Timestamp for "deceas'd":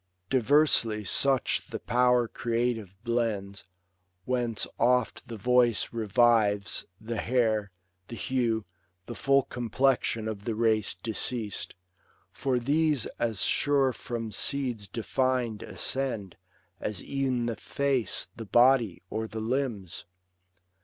10.95-11.75